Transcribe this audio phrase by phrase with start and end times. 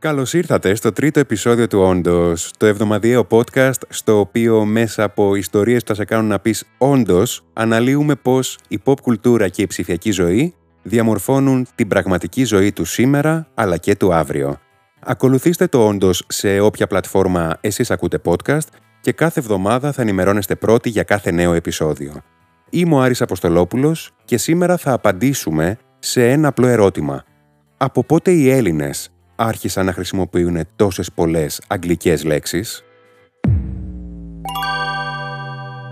[0.00, 5.80] Καλώς ήρθατε στο τρίτο επεισόδιο του Όντω, το εβδομαδιαίο podcast στο οποίο μέσα από ιστορίες
[5.80, 10.10] που θα σε κάνουν να πεις Όντω, αναλύουμε πώς η pop κουλτούρα και η ψηφιακή
[10.10, 14.56] ζωή διαμορφώνουν την πραγματική ζωή του σήμερα αλλά και του αύριο.
[15.00, 18.68] Ακολουθήστε το Όντω σε όποια πλατφόρμα εσείς ακούτε podcast
[19.00, 22.22] και κάθε εβδομάδα θα ενημερώνεστε πρώτοι για κάθε νέο επεισόδιο.
[22.70, 27.24] Είμαι ο Άρης Αποστολόπουλος και σήμερα θα απαντήσουμε σε ένα απλό ερώτημα.
[27.76, 32.82] Από πότε οι Έλληνες άρχισαν να χρησιμοποιούν τόσες πολλές αγγλικές λέξεις.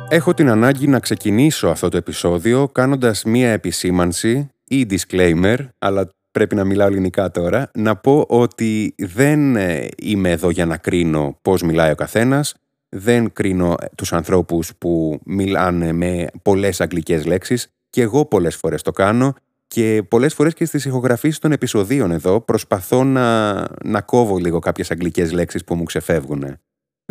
[0.09, 6.55] Έχω την ανάγκη να ξεκινήσω αυτό το επεισόδιο κάνοντας μία επισήμανση ή disclaimer, αλλά πρέπει
[6.55, 11.63] να μιλάω ελληνικά τώρα, να πω ότι δεν ε, είμαι εδώ για να κρίνω πώς
[11.63, 12.55] μιλάει ο καθένας,
[12.89, 18.83] δεν κρίνω ε, τους ανθρώπους που μιλάνε με πολλές αγγλικές λέξεις και εγώ πολλές φορές
[18.83, 19.35] το κάνω
[19.77, 24.91] και πολλές φορές και στις ηχογραφήσεις των επεισοδίων εδώ προσπαθώ να, να κόβω λίγο κάποιες
[24.91, 26.57] αγγλικές λέξεις που μου ξεφεύγουν.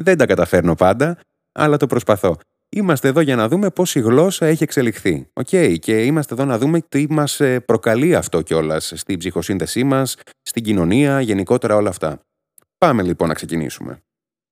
[0.02, 1.20] Δεν τα καταφέρνω πάντα,
[1.52, 2.38] αλλά το προσπαθώ.
[2.76, 5.28] Είμαστε εδώ για να δούμε πώς η γλώσσα έχει εξελιχθεί.
[5.34, 5.48] Οκ,
[5.80, 10.64] και είμαστε εδώ να δούμε τι μας ε, προκαλεί αυτό κιόλας στην ψυχοσύνθεσή μας, στην
[10.64, 12.20] κοινωνία, γενικότερα όλα αυτά.
[12.78, 14.04] Πάμε λοιπόν να ξεκινήσουμε.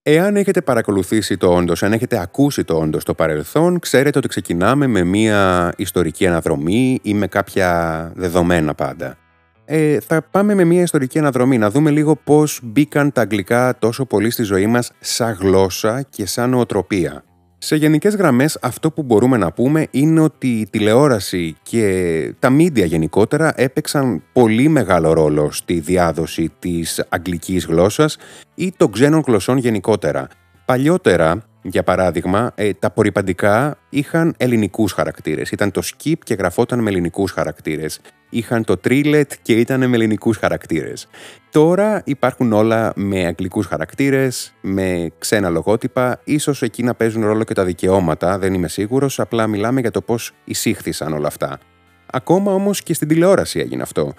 [0.05, 4.87] Εάν έχετε παρακολουθήσει το όντως, αν έχετε ακούσει το όντως στο παρελθόν, ξέρετε ότι ξεκινάμε
[4.87, 9.17] με μία ιστορική αναδρομή ή με κάποια δεδομένα πάντα.
[9.65, 14.05] Ε, θα πάμε με μία ιστορική αναδρομή, να δούμε λίγο πώς μπήκαν τα αγγλικά τόσο
[14.05, 17.23] πολύ στη ζωή μας σαν γλώσσα και σαν νοοτροπία.
[17.65, 22.85] Σε γενικές γραμμές αυτό που μπορούμε να πούμε είναι ότι η τηλεόραση και τα μίντια
[22.85, 28.17] γενικότερα έπαιξαν πολύ μεγάλο ρόλο στη διάδοση της αγγλικής γλώσσας
[28.55, 30.27] ή των ξένων γλωσσών γενικότερα.
[30.65, 35.51] Παλιότερα, για παράδειγμα, ε, τα απορριπαντικά είχαν ελληνικούς χαρακτήρες.
[35.51, 37.99] Ήταν το skip και γραφόταν με ελληνικούς χαρακτήρες
[38.33, 41.07] είχαν το Trilet και ήταν με ελληνικούς χαρακτήρες.
[41.51, 47.53] Τώρα υπάρχουν όλα με αγγλικούς χαρακτήρες, με ξένα λογότυπα, ίσως εκεί να παίζουν ρόλο και
[47.53, 51.59] τα δικαιώματα, δεν είμαι σίγουρος, απλά μιλάμε για το πώς εισήχθησαν όλα αυτά.
[52.05, 54.13] Ακόμα όμως και στην τηλεόραση έγινε αυτό.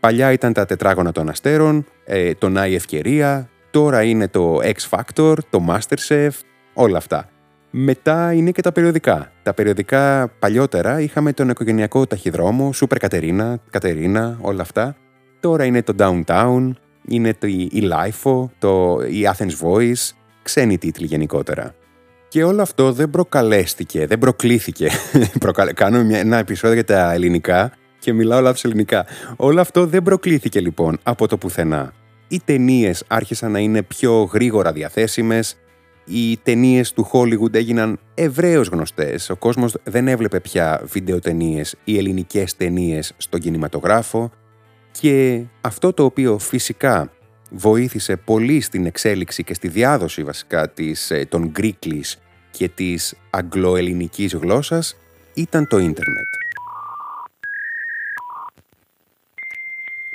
[0.00, 5.34] Παλιά ήταν τα τετράγωνα των αστέρων, ε, το Νάι Ευκαιρία, τώρα είναι το X Factor,
[5.50, 6.30] το Masterchef,
[6.74, 7.28] όλα αυτά.
[7.70, 9.32] Μετά είναι και τα περιοδικά.
[9.42, 14.96] Τα περιοδικά παλιότερα είχαμε τον οικογενειακό ταχυδρόμο, Super Κατερίνα, Κατερίνα, όλα αυτά.
[15.40, 16.70] Τώρα είναι το Downtown,
[17.08, 20.10] είναι το, η Lifeo, το, η Athens Voice,
[20.42, 21.74] ξένοι τίτλοι γενικότερα.
[22.28, 24.90] Και όλο αυτό δεν προκαλέστηκε, δεν προκλήθηκε.
[25.74, 29.06] Κάνω μια, ένα επεισόδιο για τα ελληνικά και μιλάω λάθος ελληνικά.
[29.36, 31.92] Όλο αυτό δεν προκλήθηκε λοιπόν από το πουθενά.
[32.28, 35.56] Οι ταινίες άρχισαν να είναι πιο γρήγορα διαθέσιμες,
[36.08, 39.30] οι ταινίες του Hollywood έγιναν ευρέως γνωστές.
[39.30, 44.30] Ο κόσμος δεν έβλεπε πια βιντεοτενίες ή ελληνικές ταινίες στον κινηματογράφο.
[44.90, 47.12] Και αυτό το οποίο φυσικά
[47.50, 52.14] βοήθησε πολύ στην εξέλιξη και στη διάδοση βασικά της, ε, των Greeklis
[52.50, 54.96] και της αγγλοελληνικής γλώσσας
[55.34, 56.26] ήταν το ίντερνετ.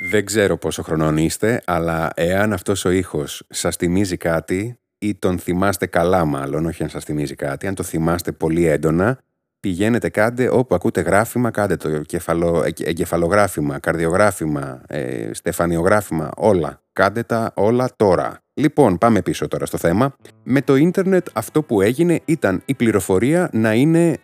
[0.10, 5.40] Δεν ξέρω πόσο χρονών είστε, αλλά εάν αυτός ο ήχος σας θυμίζει κάτι, ή τον
[5.40, 9.20] θυμάστε καλά μάλλον, όχι αν σας θυμίζει κάτι, αν το θυμάστε πολύ έντονα,
[9.60, 16.82] πηγαίνετε κάντε όπου ακούτε γράφημα, κάντε το κεφαλο, εγκεφαλογράφημα, καρδιογράφημα, ε, στεφανιογράφημα, όλα.
[16.94, 18.38] Κάντε τα όλα τώρα.
[18.54, 20.16] Λοιπόν, πάμε πίσω τώρα στο θέμα.
[20.44, 24.18] Με το ίντερνετ αυτό που έγινε ήταν η πληροφορία να είναι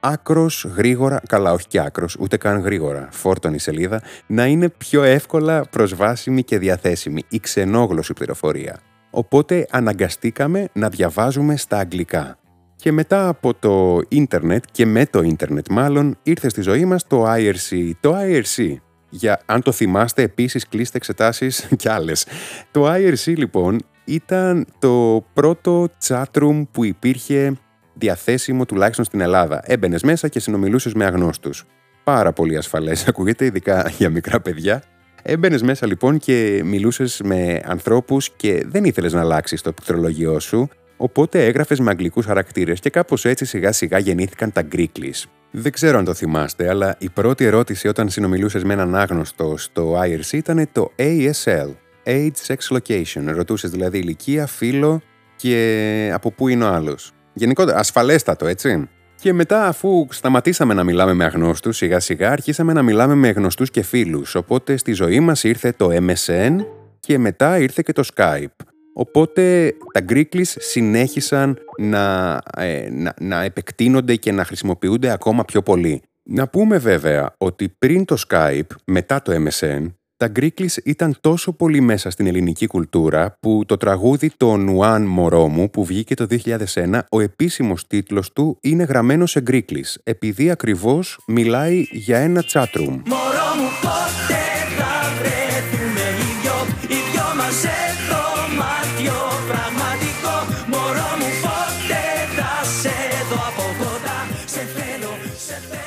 [0.00, 5.64] άκρος γρήγορα, καλά όχι και άκρος, ούτε καν γρήγορα, φόρτωνη σελίδα, να είναι πιο εύκολα
[5.70, 8.80] προσβάσιμη και διαθέσιμη, η ξενόγλωση πληροφορία.
[9.14, 12.38] Οπότε αναγκαστήκαμε να διαβάζουμε στα αγγλικά.
[12.76, 17.32] Και μετά από το ίντερνετ και με το ίντερνετ μάλλον ήρθε στη ζωή μας το
[17.32, 17.90] IRC.
[18.00, 18.74] Το IRC,
[19.10, 22.26] για, αν το θυμάστε επίσης κλείστε εξετάσεις κι άλλες.
[22.70, 27.56] Το IRC λοιπόν ήταν το πρώτο chatroom που υπήρχε
[27.94, 29.60] διαθέσιμο τουλάχιστον στην Ελλάδα.
[29.64, 31.64] Έμπαινες μέσα και συνομιλούσες με αγνώστους.
[32.04, 34.82] Πάρα πολύ ασφαλές, ακούγεται ειδικά για μικρά παιδιά.
[35.22, 40.68] Έμπαινες μέσα λοιπόν και μιλούσες με ανθρώπους και δεν ήθελες να αλλάξεις το πληκτρολογιό σου,
[40.96, 45.24] οπότε έγραφες με αγγλικούς χαρακτήρες και κάπως έτσι σιγά σιγά γεννήθηκαν τα Greeklies.
[45.50, 50.00] Δεν ξέρω αν το θυμάστε, αλλά η πρώτη ερώτηση όταν συνομιλούσες με έναν άγνωστο στο
[50.00, 51.70] IRC ήταν το ASL,
[52.04, 53.22] Age Sex Location.
[53.24, 54.96] Ρωτούσες δηλαδή ηλικία, φύlo
[55.36, 57.12] και από πού είναι ο άλλος.
[57.32, 58.88] Γενικότερα, ασφαλέστατο, έτσι.
[59.22, 63.70] Και μετά, αφού σταματήσαμε να μιλάμε με αγνώστους, σιγά σιγά αρχίσαμε να μιλάμε με γνωστούς
[63.70, 64.34] και φίλους.
[64.34, 66.56] Οπότε στη ζωή μας ήρθε το MSN
[67.00, 68.64] και μετά ήρθε και το Skype.
[68.94, 76.02] Οπότε τα Greeklies συνέχισαν να, ε, να, να επεκτείνονται και να χρησιμοποιούνται ακόμα πιο πολύ.
[76.22, 79.86] Να πούμε βέβαια ότι πριν το Skype, μετά το MSN,
[80.22, 85.48] Τα Γκρίκλις ήταν τόσο πολύ μέσα στην ελληνική κουλτούρα που το τραγούδι «Το Νουάν Μωρό
[85.48, 86.26] μου» που βγήκε το
[86.74, 93.02] 2001, ο επίσημος τίτλος του είναι γραμμένο σε Γκρίκλις, επειδή ακριβώς μιλάει για ένα chatroom.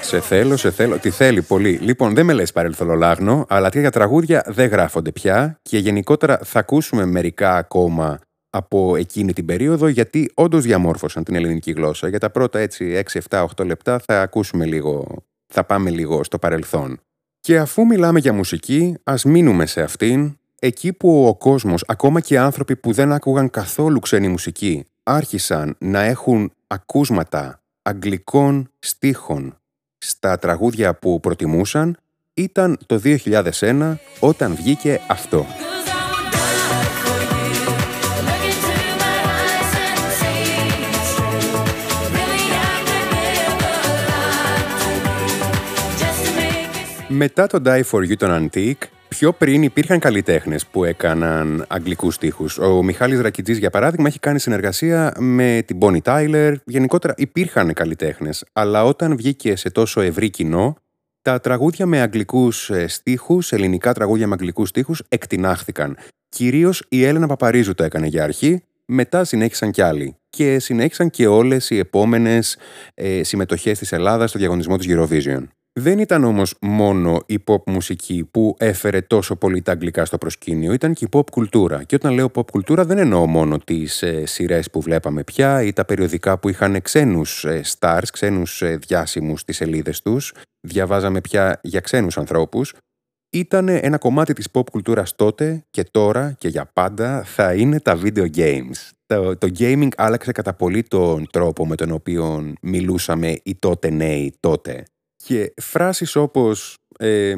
[0.06, 0.98] Σε θέλω, σε θέλω.
[0.98, 1.72] Τι θέλει πολύ.
[1.72, 7.06] Λοιπόν, δεν με λες παρελθολολάγνο, αλλά τέτοια τραγούδια δεν γράφονται πια και γενικότερα θα ακούσουμε
[7.06, 8.20] μερικά ακόμα
[8.50, 12.08] από εκείνη την περίοδο, γιατί όντως διαμόρφωσαν την ελληνική γλώσσα.
[12.08, 15.24] Για τα πρώτα έτσι 6, 7, 8 λεπτά θα ακούσουμε λίγο,
[15.54, 17.00] θα πάμε λίγο στο παρελθόν.
[17.40, 22.40] Και αφού μιλάμε για μουσική, ας μείνουμε σε αυτήν, εκεί που ο κόσμος, ακόμα και
[22.40, 29.60] άνθρωποι που δεν άκουγαν καθόλου ξένη μουσική, άρχισαν να έχουν ακούσματα αγγλικών στίχων
[30.08, 31.98] στα τραγούδια που προτιμούσαν
[32.34, 35.46] ήταν το 2001 όταν βγήκε αυτό.
[47.08, 52.58] Μετά το Die For You τον Antique, πιο πριν υπήρχαν καλλιτέχνες που έκαναν αγγλικούς στίχους.
[52.58, 56.54] Ο Μιχάλης Ρακιτζή, για παράδειγμα, έχει κάνει συνεργασία με την Bonnie Tyler.
[56.66, 58.46] Γενικότερα υπήρχαν καλλιτέχνες.
[58.54, 60.76] Αλλά όταν βγήκε σε τόσο ευρύ κοινό,
[61.22, 65.98] τα τραγούδια με αγγλικούς ε, στίχους, ελληνικά τραγούδια με αγγλικούς στίχους, εκτινάχθηκαν.
[66.30, 70.16] Κυρίως η Έλενα Παπαρίζου το έκανε για αρχή, μετά συνέχισαν κι άλλοι.
[70.30, 72.58] Και συνέχισαν και όλες οι επόμενες
[72.94, 75.44] ε, συμμετοχές της Ελλάδας στο διαγωνισμό του Eurovision.
[75.80, 80.74] Δεν ήταν όμως μόνο η pop μουσική που έφερε τόσο πολύ τα αγγλικά στο προσκήνιο,
[80.74, 81.84] ήταν και η pop κουλτούρα.
[81.84, 85.74] Και όταν λέω pop κουλτούρα δεν εννοώ μόνο τις ε, σειρές που βλέπαμε πια ή
[85.74, 90.34] τα περιοδικά που είχαν ξένους ε, stars, ξένους ε, διάσημους στις σελίδες τους,
[90.68, 92.74] διαβάζαμε πια για ξένους ανθρώπους.
[93.30, 98.00] Ήταν ένα κομμάτι της pop κουλτούρας τότε και τώρα και για πάντα θα είναι τα
[98.04, 98.90] video games.
[99.06, 104.36] Το, το gaming άλλαξε κατά πολύ τον τρόπο με τον οποίο μιλούσαμε οι τότε νέοι
[104.40, 104.84] τότε.
[105.28, 107.34] Και φράσεις όπως ε,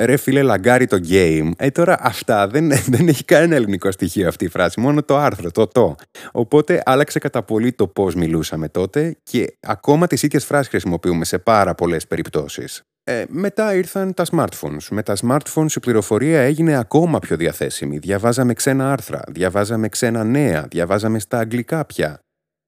[0.00, 4.44] «Ρε φίλε λαγκάρι το game», ε, τώρα αυτά δεν, δεν έχει κανένα ελληνικό στοιχείο αυτή
[4.44, 5.94] η φράση, μόνο το άρθρο, το το.
[6.32, 11.38] Οπότε άλλαξε κατά πολύ το πώς μιλούσαμε τότε και ακόμα τις ίδιες φράσεις χρησιμοποιούμε σε
[11.38, 12.82] πάρα πολλές περιπτώσεις.
[13.04, 14.86] Ε, μετά ήρθαν τα smartphones.
[14.90, 17.98] Με τα smartphones η πληροφορία έγινε ακόμα πιο διαθέσιμη.
[17.98, 22.20] Διαβάζαμε ξένα άρθρα, διαβάζαμε ξένα νέα, διαβάζαμε στα αγγλικά πια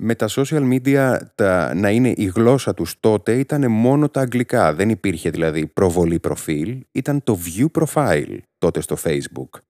[0.05, 4.75] με τα social media τα, να είναι η γλώσσα τους τότε ήταν μόνο τα αγγλικά.
[4.75, 9.61] Δεν υπήρχε δηλαδή προβολή προφίλ, ήταν το view profile τότε στο facebook.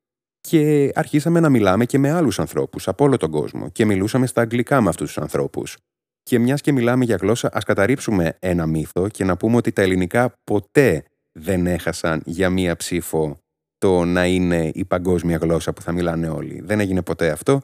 [0.41, 4.41] Και αρχίσαμε να μιλάμε και με άλλους ανθρώπους από όλο τον κόσμο και μιλούσαμε στα
[4.41, 5.77] αγγλικά με αυτούς τους ανθρώπους.
[6.23, 9.83] Και μιας και μιλάμε για γλώσσα, ας καταρρύψουμε ένα μύθο και να πούμε ότι τα
[9.83, 13.39] ελληνικά ποτέ δεν έχασαν για μία ψήφο
[13.79, 16.61] το να είναι η παγκόσμια γλώσσα που θα μιλάνε όλοι.
[16.65, 17.61] Δεν έγινε ποτέ αυτό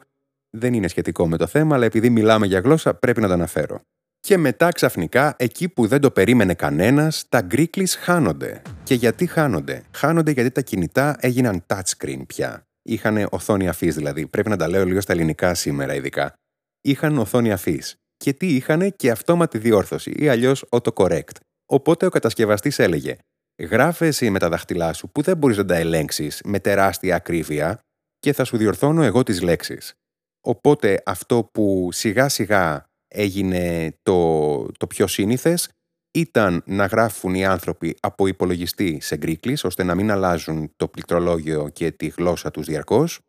[0.49, 3.81] δεν είναι σχετικό με το θέμα, αλλά επειδή μιλάμε για γλώσσα, πρέπει να το αναφέρω.
[4.19, 8.61] Και μετά ξαφνικά, εκεί που δεν το περίμενε κανένας, τα γκρίκλις χάνονται.
[8.83, 12.63] Και γιατί χάνονται; Χάνονται γιατί τα κινητά έγιναν touchscreen πια.
[12.81, 14.27] Είχαν οθόνη αφής δηλαδή.
[14.27, 16.33] Πρέπει να τα λέω λίγο στα ελληνικά σήμερα ειδικά.
[16.81, 17.95] Είχαν οθόνη αφής.
[18.17, 21.35] Και τι είχαν και αυτόματη διόρθωση ή αλλιώς autocorrect.
[21.65, 23.15] Οπότε ο κατασκευαστής έλεγε:
[23.59, 27.79] Γράφες εσύ με τα δάχτυλά σου που δεν μπορείς να τα ελέγξεις με τεράστια ακρίβεια
[28.19, 29.93] και θα σου διορθώνω εγώ τις λέξεις.
[30.41, 35.69] Οπότε αυτό που σιγά σιγά έγινε το, το πιο σύνηθες
[36.11, 41.69] ήταν να γράφουν οι άνθρωποι από υπολογιστή σε γκρίκλις ώστε να μην αλλάζουν το πληκτρολόγιο
[41.69, 43.19] και τη γλώσσα τους διαρκώς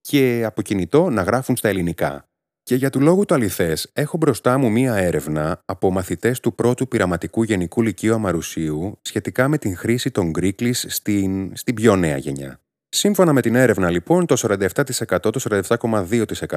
[0.00, 2.24] και από κινητό να γράφουν στα ελληνικά.
[2.62, 6.88] Και για του λόγου του αληθές έχω μπροστά μου μία έρευνα από μαθητές του πρώτου
[6.88, 12.63] πειραματικού γενικού λυκείου Αμαρουσίου σχετικά με την χρήση των γκρίκλις στην, στην πιο νέα γενιά.
[12.96, 14.68] Σύμφωνα με την έρευνα λοιπόν, το 47%,
[15.20, 15.64] το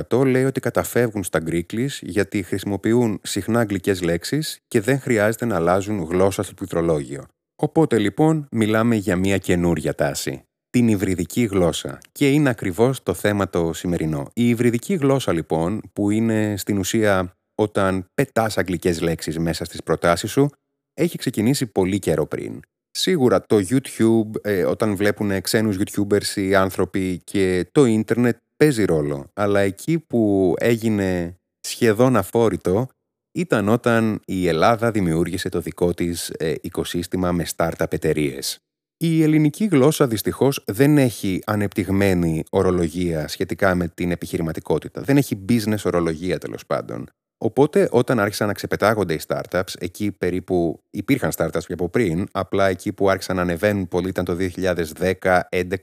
[0.10, 5.56] 47,2% λέει ότι καταφεύγουν στα γκρίκλις γιατί χρησιμοποιούν συχνά αγγλικές λέξεις και δεν χρειάζεται να
[5.56, 7.25] αλλάζουν γλώσσα στο πληκτρολόγιο.
[7.56, 10.44] Οπότε λοιπόν μιλάμε για μια καινούρια τάση.
[10.70, 11.98] Την υβριδική γλώσσα.
[12.12, 14.29] Και είναι ακριβώς το θέμα το σημερινό.
[14.34, 20.32] Η υβριδική γλώσσα λοιπόν, που είναι στην ουσία όταν πετάς αγγλικές λέξεις μέσα στις προτάσεις
[20.32, 20.50] σου,
[20.94, 22.60] έχει ξεκινήσει πολύ καιρό πριν.
[23.00, 29.30] Σίγουρα το YouTube, ε, όταν βλέπουν ξένους YouTubers οι άνθρωποι και το ίντερνετ παίζει ρόλο.
[29.34, 32.88] Αλλά εκεί που έγινε σχεδόν αφόρητο
[33.32, 38.60] ήταν όταν η Ελλάδα δημιούργησε το δικό της ε, οικοσύστημα με startup εταιρείες.
[38.98, 45.01] Η ελληνική γλώσσα δυστυχώς δεν έχει ανεπτυγμένη ορολογία σχετικά με την επιχειρηματικότητα.
[45.01, 47.10] Δεν έχει business ορολογία τέλος πάντων.
[47.38, 52.67] Οπότε όταν άρχισαν να ξεπετάγονται οι startups, εκεί περίπου υπήρχαν startups και από πριν, απλά
[52.67, 54.38] εκεί που άρχισαν να ανεβαίνουν πολύ ήταν το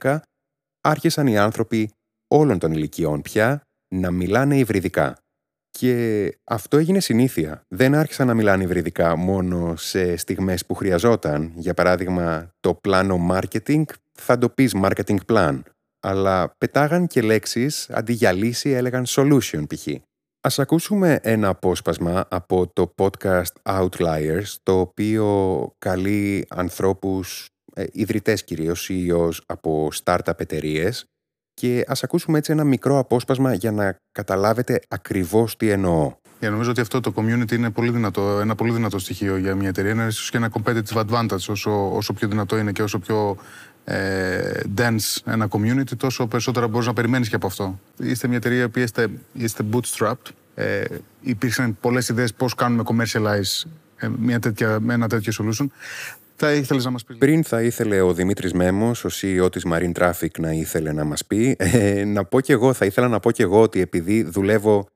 [0.01, 0.17] 2010-2011,
[0.81, 1.91] άρχισαν οι άνθρωποι
[2.27, 3.61] όλων των ηλικιών πια
[3.95, 5.17] να μιλάνε υβριδικά.
[5.69, 7.61] Και αυτό έγινε συνήθεια.
[7.67, 11.51] Δεν άρχισαν να μιλάνε υβριδικά μόνο σε στιγμές που χρειαζόταν.
[11.55, 15.59] Για παράδειγμα, το πλάνο marketing θα το πεις marketing plan.
[15.99, 19.87] Αλλά πετάγαν και λέξεις, αντί για λύση έλεγαν solution π.χ.
[20.45, 28.89] Ας ακούσουμε ένα απόσπασμα από το podcast Outliers, το οποίο καλεί ανθρώπους, ε, ιδρυτές κυρίως,
[28.89, 31.05] CEOs από startup εταιρείες.
[31.53, 36.13] και ας ακούσουμε έτσι ένα μικρό απόσπασμα για να καταλάβετε ακριβώς τι εννοώ.
[36.39, 39.67] Για νομίζω ότι αυτό το community είναι πολύ δυνατό, ένα πολύ δυνατό στοιχείο για μια
[39.67, 39.91] εταιρεία.
[39.91, 43.37] Είναι ίσως και ένα competitive advantage όσο, όσο πιο δυνατό είναι και όσο πιο
[43.85, 47.79] ε, dense ένα community, τόσο περισσότερα μπορείς να περιμένεις και από αυτό.
[47.97, 50.31] Είστε μια εταιρεία που είστε, είστε bootstrapped.
[50.55, 50.83] Ε,
[51.21, 55.65] υπήρξαν πολλές ιδέες πώς κάνουμε commercialize ε, μια τέτοια, ένα τέτοιο solution.
[56.35, 57.17] Θα ήθελες να μας πεις.
[57.17, 61.25] Πριν θα ήθελε ο Δημήτρης Μέμος, ο CEO της Marine Traffic, να ήθελε να μας
[61.25, 61.55] πει.
[61.59, 64.87] Ε, να πω κι εγώ, θα ήθελα να πω κι εγώ ότι επειδή δουλεύω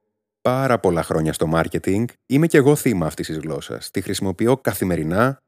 [0.42, 3.92] πάρα πολλά χρόνια στο marketing, είμαι κι εγώ θύμα αυτής της γλώσσας.
[3.92, 5.42] Τη χρησιμοποιώ καθημερινά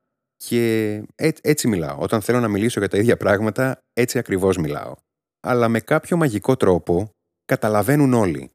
[0.47, 1.03] και
[1.41, 1.97] έτσι μιλάω.
[1.99, 4.95] Όταν θέλω να μιλήσω για τα ίδια πράγματα, έτσι ακριβώς μιλάω.
[5.39, 7.09] Αλλά με κάποιο μαγικό τρόπο
[7.45, 8.49] καταλαβαίνουν όλοι.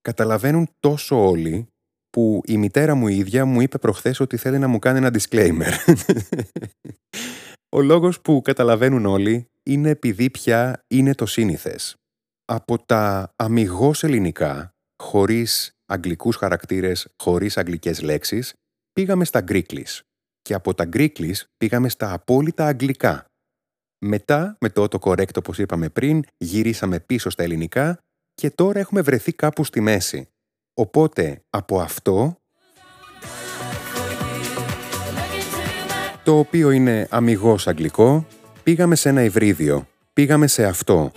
[0.00, 1.66] Καταλαβαίνουν τόσο όλοι
[2.10, 5.72] που η μητέρα μου ίδια μου είπε προχθές ότι θέλει να μου κάνει ένα disclaimer.
[7.76, 11.96] Ο λόγος που καταλαβαίνουν όλοι είναι επειδή πια είναι το σύνηθες.
[12.44, 18.54] Από τα αμυγός ελληνικά, χωρίς αγγλικούς χαρακτήρες, χωρίς αγγλικές λέξεις,
[18.92, 20.02] πήγαμε στα γκρίκλις
[20.44, 23.24] και από τα γκρίκλις πήγαμε στα απόλυτα αγγλικά.
[23.98, 27.98] Μετά, με το correct όπως είπαμε πριν, γυρίσαμε πίσω στα ελληνικά
[28.34, 30.28] και τώρα έχουμε βρεθεί κάπου στη μέση.
[30.74, 32.36] Οπότε, από αυτό,
[36.24, 38.26] το οποίο είναι αμυγός αγγλικό,
[38.62, 39.88] πήγαμε σε ένα υβρίδιο.
[40.12, 41.12] Πήγαμε σε αυτό.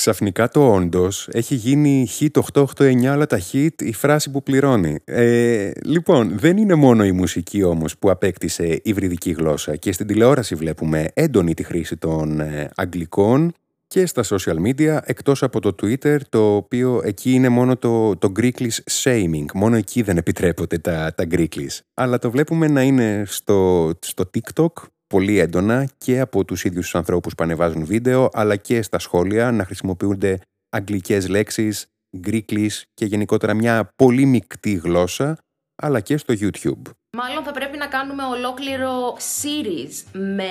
[0.00, 4.98] Ξαφνικά το όντως έχει γίνει hit 889 αλλά τα hit η φράση που πληρώνει.
[5.04, 10.54] Ε, λοιπόν, δεν είναι μόνο η μουσική όμως που απέκτησε υβριδική γλώσσα και στην τηλεόραση
[10.54, 13.52] βλέπουμε έντονη τη χρήση των ε, αγγλικών
[13.86, 18.32] και στα social media εκτός από το Twitter το οποίο εκεί είναι μόνο το, το
[18.38, 19.44] Greeklish shaming.
[19.54, 21.78] Μόνο εκεί δεν επιτρέπονται τα, τα Greeklish.
[21.94, 24.72] Αλλά το βλέπουμε να είναι στο, στο TikTok
[25.14, 29.50] πολύ έντονα και από τους ίδιους τους ανθρώπους που ανεβάζουν βίντεο, αλλά και στα σχόλια
[29.50, 30.38] να χρησιμοποιούνται
[30.68, 31.86] αγγλικές λέξεις,
[32.18, 35.38] γκρίκλις και γενικότερα μια πολύ μεικτή γλώσσα,
[35.82, 36.90] αλλά και στο YouTube.
[37.16, 40.50] Μάλλον θα πρέπει να κάνουμε ολόκληρο series με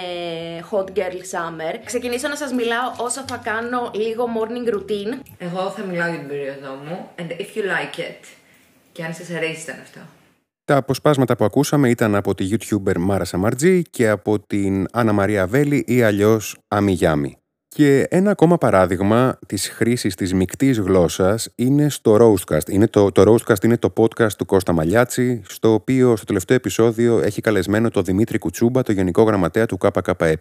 [0.72, 1.80] Hot Girl Summer.
[1.86, 5.20] Ξεκινήσω να σας μιλάω όσο θα κάνω λίγο morning routine.
[5.38, 8.26] Εγώ θα μιλάω για την περίοδο μου and if you like it.
[8.92, 10.00] Και αν σας αρέσει ήταν αυτό.
[10.70, 15.48] Τα αποσπάσματα που ακούσαμε ήταν από τη YouTuber Μάρα Σαμαρτζή και από την Άννα Μαρία
[15.48, 17.38] Βέλη ή αλλιώς Αμιγιάμι.
[17.68, 22.70] Και ένα ακόμα παράδειγμα της χρήσης της μικτής γλώσσας είναι στο Roastcast.
[22.70, 27.20] Είναι το, το Roastcast είναι το podcast του Κώστα Μαλιάτση, στο οποίο στο τελευταίο επεισόδιο
[27.20, 30.38] έχει καλεσμένο το Δημήτρη Κουτσούμπα, το Γενικό Γραμματέα του ΚΚΕ.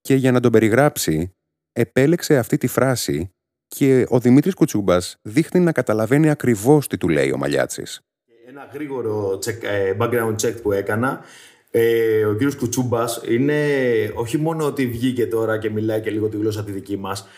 [0.00, 1.32] Και για να τον περιγράψει,
[1.72, 3.30] επέλεξε αυτή τη φράση
[3.66, 8.00] και ο Δημήτρης Κουτσούμπας δείχνει να καταλαβαίνει ακριβώς τι του λέει ο Μαλιάτσης
[8.50, 11.20] ένα γρήγορο check, ε, background check που έκανα.
[11.70, 13.54] Ε, ο κύριος Κουτσούμπας είναι
[14.14, 17.28] όχι μόνο ότι βγήκε τώρα και μιλάει και λίγο τη γλώσσα τη δική μας,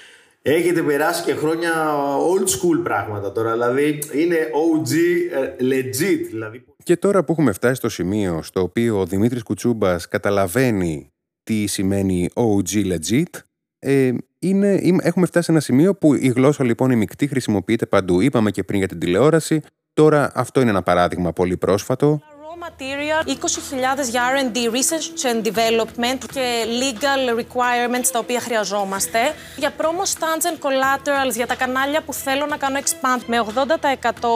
[0.44, 1.72] Έχετε περάσει και χρόνια
[2.18, 4.92] old school πράγματα τώρα, δηλαδή είναι OG
[5.32, 6.26] ε, legit.
[6.30, 6.64] Δηλαδή...
[6.84, 12.28] Και τώρα που έχουμε φτάσει στο σημείο στο οποίο ο Δημήτρης Κουτσούμπας καταλαβαίνει τι σημαίνει
[12.34, 13.40] OG legit,
[13.78, 18.20] ε, είναι, έχουμε φτάσει σε ένα σημείο που η γλώσσα λοιπόν η μεικτή χρησιμοποιείται παντού.
[18.20, 19.60] Είπαμε και πριν για την τηλεόραση,
[19.94, 22.20] Τώρα αυτό είναι ένα παράδειγμα πολύ πρόσφατο
[22.58, 29.18] material, 20.000 για R&D, research and development και legal requirements τα οποία χρειαζόμαστε.
[29.56, 33.44] Για promo stands and collaterals για τα κανάλια που θέλω να κάνω expand με
[34.20, 34.30] 80%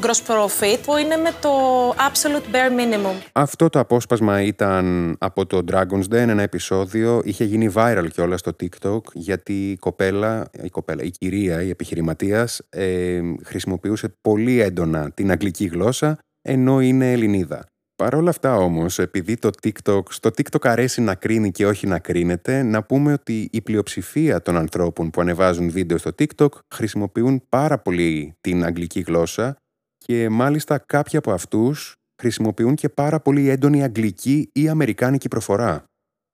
[0.00, 1.50] gross profit που είναι με το
[1.90, 3.14] absolute bare minimum.
[3.32, 7.20] Αυτό το απόσπασμα ήταν από το Dragon's Den, ένα επεισόδιο.
[7.24, 12.60] Είχε γίνει viral κιόλας στο TikTok γιατί η κοπέλα, η, κοπέλα, η κυρία, η επιχειρηματίας
[12.70, 17.66] ε, χρησιμοποιούσε πολύ έντονα την αγγλική γλώσσα ενώ είναι Ελληνίδα.
[17.96, 21.98] Παρ' όλα αυτά όμως, επειδή το TikTok, στο TikTok αρέσει να κρίνει και όχι να
[21.98, 27.78] κρίνεται, να πούμε ότι η πλειοψηφία των ανθρώπων που ανεβάζουν βίντεο στο TikTok χρησιμοποιούν πάρα
[27.78, 29.56] πολύ την αγγλική γλώσσα
[29.98, 35.84] και μάλιστα κάποιοι από αυτούς χρησιμοποιούν και πάρα πολύ έντονη αγγλική ή αμερικάνικη προφορά.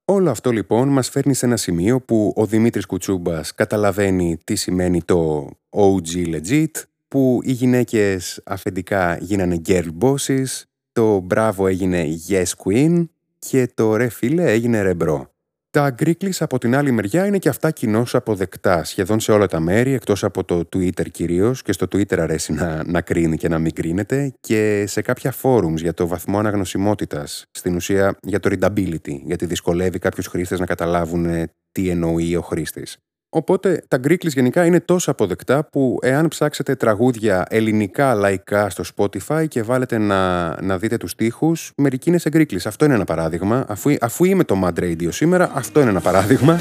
[0.04, 5.02] Όλο αυτό λοιπόν μας φέρνει σε ένα σημείο που ο Δημήτρης Κουτσούμπας καταλαβαίνει τι σημαίνει
[5.02, 10.62] το OG legit, που οι γυναίκες αφεντικά γίνανε girl bosses,
[10.92, 13.04] το μπράβο έγινε yes queen
[13.38, 15.32] και το ρε φίλε έγινε ρεμπρό.
[15.70, 19.60] Τα Greeklies από την άλλη μεριά είναι και αυτά κοινώς αποδεκτά σχεδόν σε όλα τα
[19.60, 23.58] μέρη, εκτός από το Twitter κυρίως, και στο Twitter αρέσει να, να κρίνει και να
[23.58, 29.20] μην κρίνεται, και σε κάποια forums για το βαθμό αναγνωσιμότητας, στην ουσία για το readability,
[29.24, 32.96] γιατί δυσκολεύει κάποιους χρήστες να καταλάβουν τι εννοεί ο χρήστης.
[33.30, 39.48] Οπότε τα Greeklies γενικά είναι τόσο αποδεκτά που εάν ψάξετε τραγούδια ελληνικά λαϊκά στο Spotify
[39.48, 42.64] και βάλετε να, να δείτε τους στίχους, μερικοί είναι σε Greeklies.
[42.64, 43.64] Αυτό είναι ένα παράδειγμα.
[43.68, 46.60] Αφού, αφού είμαι το Mad Radio σήμερα, αυτό είναι ένα παράδειγμα.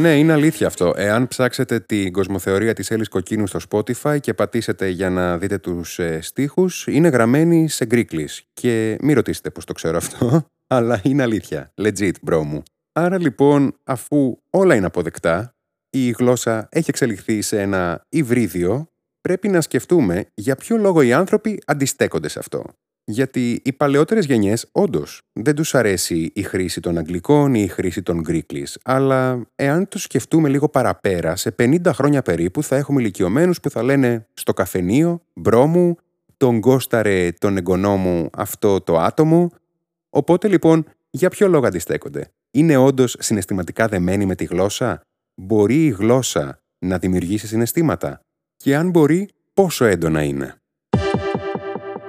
[0.00, 0.92] Ναι, είναι αλήθεια αυτό.
[0.96, 5.98] Εάν ψάξετε την κοσμοθεωρία της Έλλης Κοκκίνου στο Spotify και πατήσετε για να δείτε τους
[5.98, 8.42] ε, στίχους, είναι γραμμένοι σε γκρίκλις.
[8.52, 10.46] Και μην ρωτήσετε πώς το ξέρω αυτό,
[10.76, 11.72] αλλά είναι αλήθεια.
[11.82, 12.62] Legit, bro μου.
[12.92, 15.54] Άρα λοιπόν, αφού όλα είναι αποδεκτά,
[15.90, 18.88] η γλώσσα έχει εξελιχθεί σε ένα υβρίδιο,
[19.20, 22.64] πρέπει να σκεφτούμε για ποιο λόγο οι άνθρωποι αντιστέκονται σε αυτό.
[23.06, 28.02] Γιατί οι παλαιότερες γενιές όντως δεν τους αρέσει η χρήση των Αγγλικών ή η χρήση
[28.02, 28.66] των Greeklish.
[28.84, 33.82] Αλλά εάν το σκεφτούμε λίγο παραπέρα, σε 50 χρόνια περίπου θα έχουμε ηλικιωμένους που θα
[33.82, 35.96] λένε στο καφενείο, bro μου,
[36.36, 39.50] τον γκόσταρε τον εγγονό μου αυτό το άτομο.
[40.10, 45.00] Οπότε λοιπόν, για ποιο λόγο αντιστέκονται; Είναι όντως συναισθηματικά δεμένοι με τη γλώσσα;
[45.34, 48.20] Μπορεί η γλώσσα να δημιουργήσει συναισθήματα;
[48.56, 50.54] Και αν μπορεί, πόσο έντονα είναι;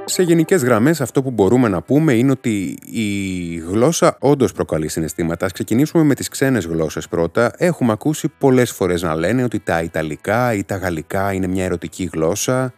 [0.07, 5.45] Σε γενικές γραμμές αυτό που μπορούμε να πούμε είναι ότι η γλώσσα όντως προκαλεί συναισθήματα.
[5.45, 7.51] Ας ξεκινήσουμε με τις ξένες γλώσσες πρώτα.
[7.57, 12.09] Έχουμε ακούσει πολλές φορές να λένε ότι τα Ιταλικά ή τα Γαλλικά είναι μια ερωτική
[12.13, 12.73] γλώσσα,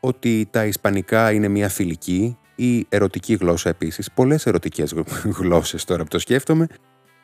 [0.00, 4.10] ότι τα Ισπανικά είναι μια φιλική ή ερωτική γλώσσα επίσης.
[4.14, 4.94] Πολλές ερωτικές
[5.40, 6.66] γλώσσες τώρα που το σκέφτομαι.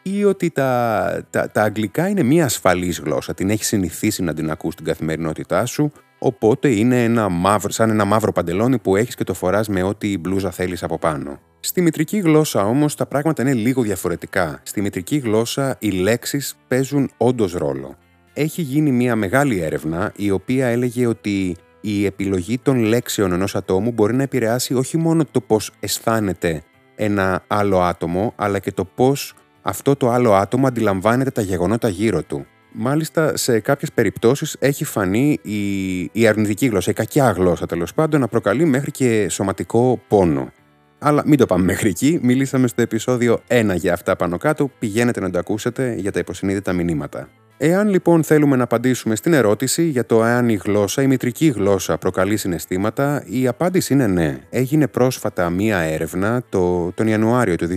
[0.03, 4.51] Ή ότι τα, τα, τα αγγλικά είναι μια ασφαλής γλώσσα, την έχεις συνηθίσει να την
[4.51, 5.93] ακούς στην καθημερινότητά σου
[6.25, 10.19] Οπότε είναι ένα μαύρο, σαν ένα μαύρο παντελόνι που έχεις και το φοράς με ό,τι
[10.19, 11.41] μπλούζα θέλεις από πάνω.
[11.61, 14.61] Στη μητρική γλώσσα όμως τα πράγματα είναι λίγο διαφορετικά.
[14.63, 17.97] Στη μητρική γλώσσα οι λέξεις παίζουν όντως ρόλο.
[18.33, 23.93] Έχει γίνει μια μεγάλη έρευνα η οποία έλεγε ότι η επιλογή των λέξεων ενός ατόμου
[23.93, 26.63] μπορεί να επηρεάσει όχι μόνο το πώς αισθάνεται
[26.95, 32.23] ένα άλλο άτομο, αλλά και το πώς αυτό το άλλο άτομο αντιλαμβάνεται τα γεγονότα γύρω
[32.23, 32.47] του.
[32.75, 38.21] Μάλιστα, σε κάποιες περιπτώσεις έχει φανεί η, η αρνητική γλώσσα, η κακιά γλώσσα τέλος πάντων,
[38.21, 40.53] να προκαλεί μέχρι και σωματικό πόνο.
[40.99, 42.19] Αλλά μην το πάμε μέχρι εκεί.
[42.23, 44.71] Μιλήσαμε στο επεισόδιο 1 για αυτά πάνω κάτω.
[44.79, 47.29] Πηγαίνετε να το ακούσετε για τα υποσυνείδητα μηνύματα.
[47.65, 51.99] Εάν λοιπόν θέλουμε να απαντήσουμε στην ερώτηση για το αν η γλώσσα, η μητρική γλώσσα
[51.99, 54.39] προκαλεί συναισθήματα, η απάντηση είναι ναι.
[54.51, 57.69] Έγινε πρόσφατα μία έρευνα το, τον Ιανουάριο του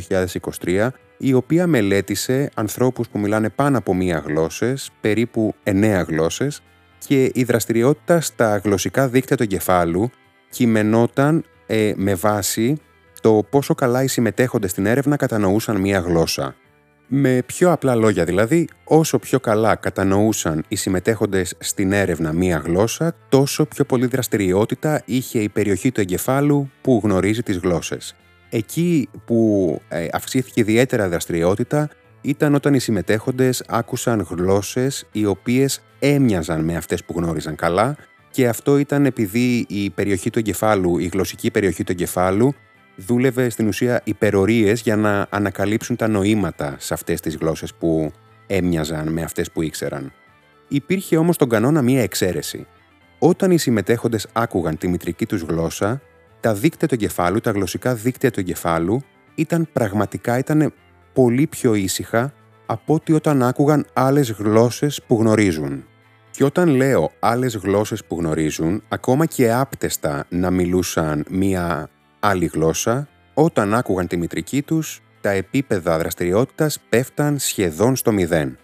[0.64, 6.62] 2023 η οποία μελέτησε ανθρώπους που μιλάνε πάνω από μία γλώσσες, περίπου εννέα γλώσσες,
[7.08, 10.10] και η δραστηριότητα στα γλωσσικά δίκτυα του εγκεφάλου
[10.50, 12.78] κειμενόταν ε, με βάση
[13.22, 16.56] το πόσο καλά οι συμμετέχοντες στην έρευνα κατανοούσαν μία γλώσσα.
[17.08, 23.16] Με πιο απλά λόγια δηλαδή, όσο πιο καλά κατανοούσαν οι συμμετέχοντες στην έρευνα μία γλώσσα,
[23.30, 28.16] τόσο πιο πολύ δραστηριότητα είχε η περιοχή του εγκεφάλου που γνωρίζει τις γλώσσες.
[28.50, 31.90] Εκεί που ε, αυξήθηκε ιδιαίτερα δραστηριότητα
[32.22, 37.96] ήταν όταν οι συμμετέχοντες άκουσαν γλώσσες οι οποίες έμοιαζαν με αυτές που γνώριζαν καλά
[38.32, 42.54] και αυτό ήταν επειδή η περιοχή του εγκεφάλου, η γλωσσική περιοχή του εγκεφάλου
[42.96, 48.12] δούλευε στην ουσία υπερορίες για να ανακαλύψουν τα νοήματα σε αυτές τις γλώσσες που
[48.48, 50.14] έμοιαζαν με αυτές που ήξεραν.
[50.68, 52.68] Υπήρχε όμως τον κανόνα μία εξαίρεση.
[53.20, 56.02] Όταν οι συμμετέχοντες άκουγαν τη μητρική τους γλώσσα,
[56.40, 59.02] τα δίκτυα του εγκεφάλου, τα γλωσσικά δίκτυα του εγκεφάλου
[59.36, 60.74] ήταν πραγματικά ήταν
[61.14, 62.34] πολύ πιο ήσυχα
[62.66, 65.86] από ότι όταν άκουγαν άλλες γλώσσες που γνωρίζουν.
[66.32, 71.90] Και όταν λέω άλλες γλώσσες που γνωρίζουν, ακόμα και άπτεστα να μιλούσαν μία
[72.26, 78.58] άλλη γλώσσα, όταν άκουγαν τη μητρική τους, τα επίπεδα δραστηριότητας πέφταν σχεδόν στο μηδέν.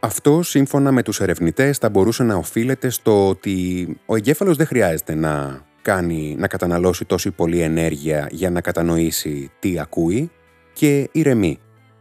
[0.00, 5.14] Αυτό, σύμφωνα με τους ερευνητές, θα μπορούσε να οφείλεται στο ότι ο εγκέφαλος δεν χρειάζεται
[5.14, 10.30] να κάνει να καταναλώσει τόση πολλή ενέργεια για να κατανοήσει τι ακούει
[10.72, 11.58] και ηρεμεί.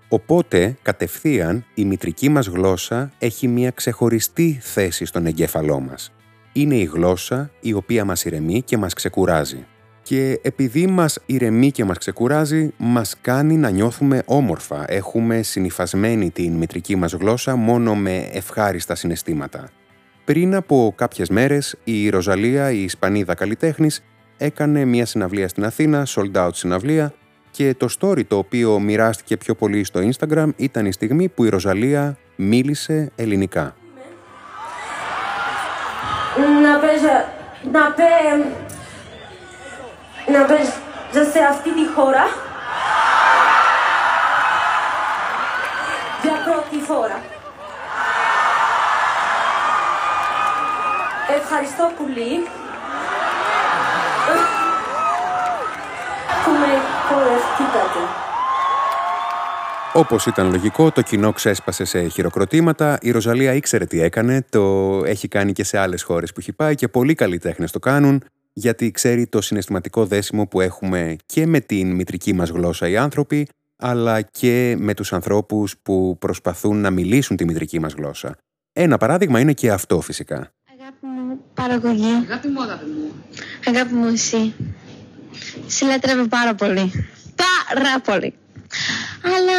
[0.09, 6.11] Οπότε, κατευθείαν, η μητρική μας γλώσσα έχει μια ξεχωριστή θέση στον εγκέφαλό μας.
[6.53, 9.65] Είναι η γλώσσα η οποία μας ηρεμεί και μας ξεκουράζει.
[10.07, 14.85] Και επειδή μας ηρεμεί και μας ξεκουράζει, μας κάνει να νιώθουμε όμορφα.
[14.87, 19.69] Έχουμε συνειφασμένη την μητρική μας γλώσσα μόνο με ευχάριστα συναισθήματα.
[20.25, 24.03] Πριν από κάποιες μέρες, η Ροζαλία, η Ισπανίδα καλλιτέχνης,
[24.37, 27.13] έκανε μια συναυλία στην Αθήνα, sold out συναυλία,
[27.51, 31.49] και το story το οποίο μοιράστηκε πιο πολύ στο Instagram ήταν η στιγμή που η
[31.49, 33.75] Ροζαλία μίλησε ελληνικά.
[36.63, 37.25] Να παίζω,
[37.71, 38.03] να πέ,
[40.27, 42.25] να παίζω σε αυτή τη χώρα
[46.21, 47.21] για πρώτη φορά.
[51.39, 52.47] Ευχαριστώ πολύ
[56.43, 57.99] που με χορευτήκατε.
[59.93, 62.97] Όπως ήταν λογικό, το κοινό ξέσπασε σε χειροκροτήματα.
[63.01, 64.61] Η Ροζαλία ήξερε τι έκανε, το
[65.05, 68.23] έχει κάνει και σε άλλες χώρες που έχει πάει και πολλοί καλλιτέχνες το κάνουν,
[68.57, 73.47] γιατί ξέρει το συναισθηματικό δέσιμο που έχουμε και με την μητρική μας γλώσσα οι άνθρωποι,
[73.75, 78.37] αλλά και με τους ανθρώπους που προσπαθούν να μιλήσουν τη μητρική μας γλώσσα.
[78.73, 80.51] Ένα παράδειγμα είναι και αυτό φυσικά.
[80.79, 82.13] Αγάπη μου, παραγωγή.
[82.29, 83.11] Αγάπη μου, αγάπη μου.
[83.65, 84.53] Αγάπη μου, εσύ.
[85.67, 86.91] Σε λατρεύω πάρα πολύ.
[87.73, 88.33] Πάρα πολύ.
[89.23, 89.57] Αλλά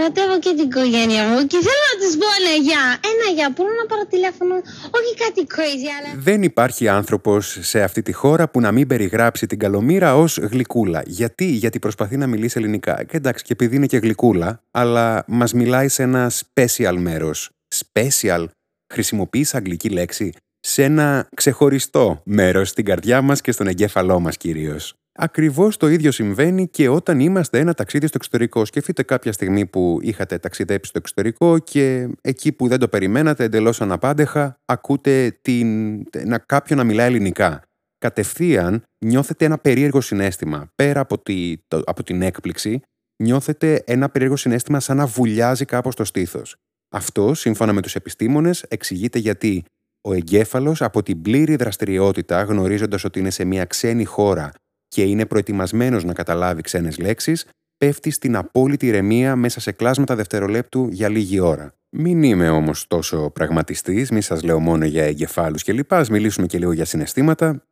[0.00, 2.82] λατρεύω και την οικογένεια μου και θέλω να τους πω ένα γεια.
[3.12, 4.54] Ένα γεια, μπορώ να πάρω τηλέφωνο,
[4.98, 6.22] όχι κάτι crazy, αλλά...
[6.22, 11.02] Δεν υπάρχει άνθρωπος σε αυτή τη χώρα που να μην περιγράψει την καλομήρα ως γλυκούλα.
[11.06, 13.04] Γιατί, γιατί προσπαθεί να μιλήσει ελληνικά.
[13.04, 17.50] Και εντάξει, και επειδή είναι και γλυκούλα, αλλά μας μιλάει σε ένα special μέρος.
[17.74, 18.46] Special;
[18.92, 24.94] Χρησιμοποιείς αγγλική λέξη σε ένα ξεχωριστό μέρος στην καρδιά μας και στον εγκέφαλό μας κυρίως.
[25.20, 28.64] Ακριβώς το ίδιο συμβαίνει και όταν είμαστε ένα ταξίδι στο εξωτερικό.
[28.64, 33.80] Σκεφτείτε κάποια στιγμή που είχατε ταξιδέψει στο εξωτερικό και εκεί που δεν το περιμένατε εντελώς
[33.80, 35.96] αναπάντεχα, ακούτε την...
[36.24, 37.62] να κάποιον να μιλάει ελληνικά.
[37.98, 40.70] Κατευθείαν νιώθετε ένα περίεργο συνέστημα.
[40.74, 41.54] Πέρα από, τη...
[41.84, 42.80] από την έκπληξη,
[43.22, 46.56] νιώθετε ένα περίεργο συνέστημα σαν να βουλιάζει κάπως το στήθος.
[46.94, 49.64] Αυτό, σύμφωνα με τους επιστήμονες, εξηγείται γιατί
[50.08, 54.52] ο εγκέφαλος από την πλήρη δραστηριότητα, γνωρίζοντας ότι είναι σε μια ξένη χώρα
[54.88, 57.46] και είναι προετοιμασμένος να καταλάβει ξένες λέξεις,
[57.78, 61.72] πέφτει στην απόλυτη ηρεμία μέσα σε κλάσματα δευτερολέπτου για λίγη ώρα.
[61.90, 65.94] Μην είμαι όμως τόσο πραγματιστής, μην σας λέω μόνο για εγκεφάλους κλπ.
[65.94, 67.62] Α μιλήσουμε και λίγο για συναισθήματα.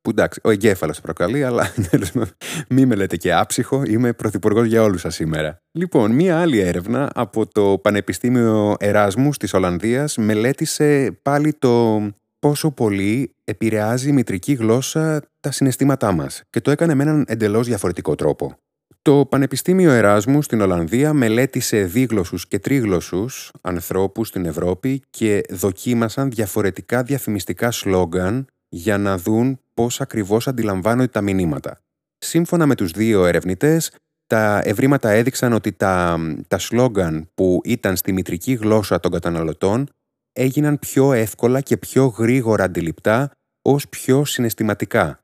[0.00, 1.72] Που εντάξει, ο εγκέφαλος το προκαλεί, αλλά
[2.68, 5.62] μην με λέτε και άψυχο, είμαι πρωθυπουργός για όλους σας σήμερα.
[5.72, 12.02] Λοιπόν, μία άλλη έρευνα από το Πανεπιστήμιο Εράσμους της Ολλανδίας μελέτησε πάλι το
[12.38, 17.66] πόσο πολύ επηρεάζει η μητρική γλώσσα τα συναισθήματά μας και το έκανε με έναν εντελώς
[17.66, 18.56] διαφορετικό τρόπο.
[19.02, 27.02] Το Πανεπιστήμιο Εράσμους στην Ολλανδία μελέτησε δίγλωσσους και τρίγλωσσους ανθρώπους στην Ευρώπη και δοκίμασαν διαφορετικά
[27.02, 31.78] διαφημιστικά σλόγκαν για να δουν πώς ακριβώς αντιλαμβάνονται τα μηνύματα.
[32.18, 33.90] Σύμφωνα με τους δύο ερευνητές,
[34.26, 39.88] τα ευρήματα έδειξαν ότι τα, τα σλόγκαν που ήταν στη μητρική γλώσσα των καταναλωτών
[40.32, 43.30] έγιναν πιο εύκολα και πιο γρήγορα αντιληπτά
[43.62, 45.23] ως πιο συναισθηματικά.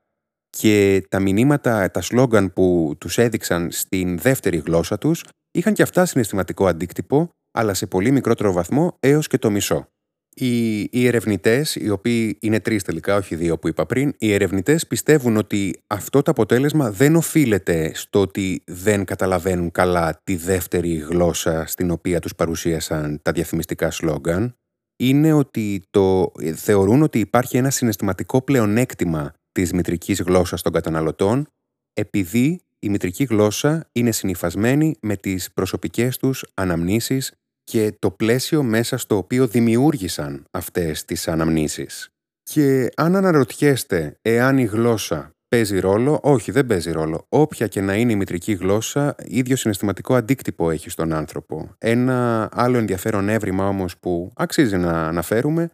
[0.57, 6.05] Και τα μηνύματα, τα σλόγκαν που τους έδειξαν στην δεύτερη γλώσσα τους είχαν και αυτά
[6.05, 9.87] συναισθηματικό αντίκτυπο, αλλά σε πολύ μικρότερο βαθμό έως και το μισό.
[10.35, 14.87] Οι, οι ερευνητές, οι οποίοι είναι τρεις τελικά, όχι δύο που είπα πριν, οι ερευνητές
[14.87, 21.65] πιστεύουν ότι αυτό το αποτέλεσμα δεν οφείλεται στο ότι δεν καταλαβαίνουν καλά τη δεύτερη γλώσσα
[21.67, 24.55] στην οποία τους παρουσίασαν τα διαφημιστικά σλόγκαν,
[24.95, 31.47] είναι ότι το, θεωρούν ότι υπάρχει ένα συναισθηματικό πλεονέκτημα της μητρικής γλώσσας των καταναλωτών
[31.93, 37.33] επειδή η μητρική γλώσσα είναι συνυφασμένη με τις προσωπικές τους αναμνήσεις
[37.63, 42.09] και το πλαίσιο μέσα στο οποίο δημιούργησαν αυτές τις αναμνήσεις.
[42.43, 47.25] Και αν αναρωτιέστε εάν η γλώσσα παίζει ρόλο, όχι δεν παίζει ρόλο.
[47.29, 51.75] Όποια και να είναι η μητρική γλώσσα, ίδιο συναισθηματικό αντίκτυπο έχει στον άνθρωπο.
[51.77, 55.69] Ένα άλλο ενδιαφέρον έβριμα όμως που αξίζει να αναφέρουμε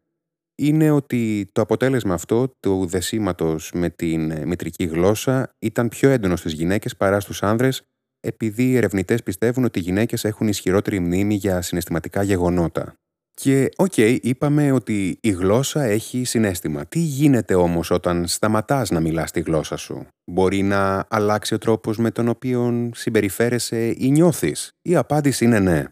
[0.58, 6.54] είναι ότι το αποτέλεσμα αυτό του δεσίματος με την μητρική γλώσσα ήταν πιο έντονο στις
[6.54, 7.84] γυναίκες παρά στους άνδρες
[8.20, 12.93] επειδή οι ερευνητές πιστεύουν ότι οι γυναίκες έχουν ισχυρότερη μνήμη για συναισθηματικά γεγονότα.
[13.34, 16.86] Και OK, okay, είπαμε ότι η γλώσσα έχει συναίσθημα.
[16.86, 21.98] Τι γίνεται όμως όταν σταματάς να μιλάς τη γλώσσα σου; Μπορεί να αλλάξει ο τρόπος
[21.98, 25.86] με τον οποίο συμπεριφέρεσαι ή νιώθεις; Η απάντηση είναι ναι.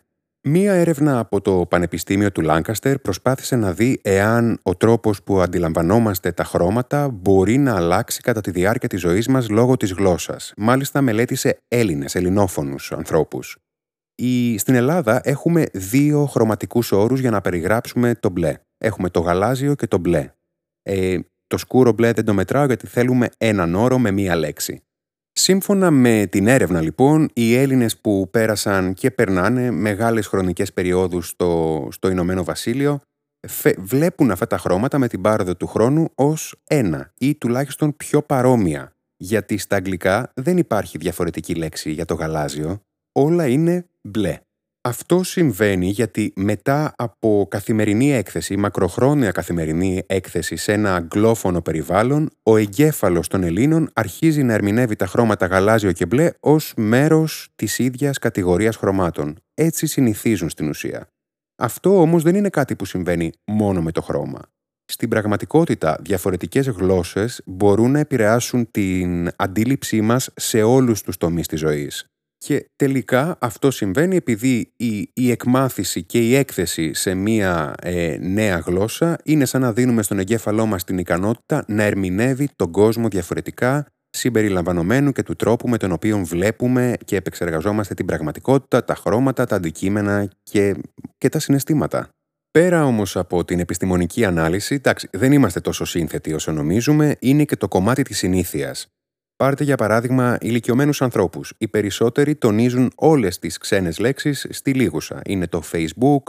[0.48, 6.32] Μία έρευνα από το Πανεπιστήμιο του Λάνκαστερ προσπάθησε να δει εάν ο τρόπος που αντιλαμβανόμαστε
[6.32, 10.54] τα χρώματα μπορεί να αλλάξει κατά τη διάρκεια της ζωής μας λόγω της γλώσσας.
[10.58, 13.58] Μάλιστα μελέτησε Έλληνες, ελληνόφωνους ανθρώπους.
[14.16, 14.58] Η...
[14.58, 18.58] Στην Ελλάδα έχουμε δύο χρωματικούς όρους για να περιγράψουμε το μπλε.
[18.78, 20.34] Έχουμε το γαλάζιο και το μπλε.
[20.82, 24.85] Ε, το σκούρο μπλε δεν το μετράω γιατί θέλουμε έναν όρο με μία λέξη.
[25.38, 31.88] Σύμφωνα με την έρευνα λοιπόν, οι Έλληνες που πέρασαν και περνάνε μεγάλες χρονικές περιόδους στο,
[31.92, 33.02] στο Ηνωμένο Βασίλειο
[33.78, 38.92] βλέπουν αυτά τα χρώματα με την πάροδο του χρόνου ως ένα ή τουλάχιστον πιο παρόμοια.
[39.18, 44.40] Γιατί στα αγγλικά δεν υπάρχει διαφορετική λέξη για το γαλάζιο, όλα είναι μπλε.
[44.88, 52.58] Αυτό συμβαίνει γιατί μετά από καθημερινή έκθεση, μακροχρόνια καθημερινή έκθεση σε ένα αγγλόφωνο περιβάλλον, ο
[52.58, 58.18] εγκέφαλος των Ελλήνων αρχίζει να ερμηνεύει τα χρώματα γαλάζιο και μπλε ως μέρος της ίδιας
[58.18, 59.36] κατηγορίας χρωμάτων.
[59.54, 61.08] Έτσι συνηθίζουν στην ουσία.
[61.56, 64.40] Αυτό όμως δεν είναι κάτι που συμβαίνει μόνο με το χρώμα.
[64.86, 71.60] Στην πραγματικότητα, διαφορετικές γλώσσες μπορούν να επηρεάσουν την αντίληψή μας σε όλους τους τομείς της
[71.60, 72.10] ζωής.
[72.46, 78.58] Και τελικά αυτό συμβαίνει επειδή η, η εκμάθηση και η έκθεση σε μία ε, νέα
[78.58, 83.86] γλώσσα είναι σαν να δίνουμε στον εγκέφαλό μας την ικανότητα να ερμηνεύει τον κόσμο διαφορετικά
[84.10, 89.56] συμπεριλαμβανομένου και του τρόπου με τον οποίο βλέπουμε και επεξεργαζόμαστε την πραγματικότητα, τα χρώματα, τα
[89.56, 90.76] αντικείμενα και,
[91.18, 92.10] και τα συναισθήματα.
[92.52, 97.56] Πέρα όμως από την επιστημονική ανάλυση, εντάξει, δεν είμαστε τόσο σύνθετοι όσο νομίζουμε, είναι και
[97.56, 98.88] το κομμάτι της συνήθειας.
[99.38, 101.54] Πάρτε για παράδειγμα ηλικιωμένους ανθρώπους.
[101.58, 105.22] Οι περισσότεροι τονίζουν όλες τις ξένες λέξεις στη λήγουσα.
[105.26, 106.22] Είναι το Facebook,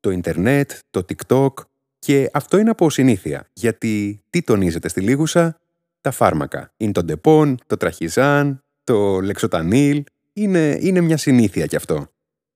[0.00, 1.52] το Ίντερνετ, το TikTok
[1.98, 3.48] και αυτό είναι από συνήθεια.
[3.52, 5.58] Γιατί τι τονίζεται στη λήγουσα,
[6.00, 6.72] τα φάρμακα.
[6.76, 10.04] Είναι το Ντεπόν, το Ταβιζάν, το Λεξοτανίλ.
[10.32, 12.06] Είναι, είναι μια συνήθεια κι αυτό.